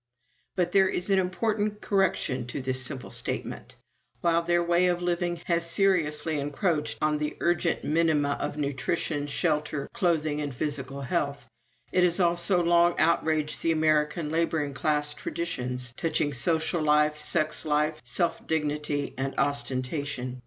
[0.55, 3.75] But there is an important correction to this simple statement.
[4.21, 9.87] While their way of living has seriously encroached on the urgent minima of nutrition, shelter,
[9.93, 11.45] clothing, and physical health,
[11.91, 18.01] it has also long outraged the American laboring class traditions touching social life, sex life,
[18.03, 20.39] self dignity, and ostentation.